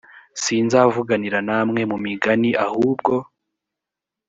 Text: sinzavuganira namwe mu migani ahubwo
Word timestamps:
sinzavuganira 0.43 1.39
namwe 1.47 1.81
mu 1.91 1.97
migani 2.05 2.49
ahubwo 2.65 3.13